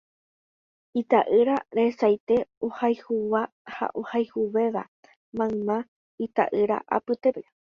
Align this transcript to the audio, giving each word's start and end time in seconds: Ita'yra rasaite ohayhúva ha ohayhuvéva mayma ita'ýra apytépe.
Ita'yra 1.01 1.57
rasaite 1.79 2.37
ohayhúva 2.69 3.43
ha 3.75 3.91
ohayhuvéva 4.03 4.83
mayma 5.37 5.77
ita'ýra 6.29 6.83
apytépe. 6.99 7.47